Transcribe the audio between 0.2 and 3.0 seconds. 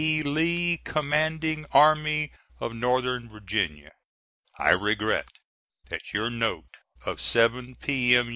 LEE, Commanding Army of N.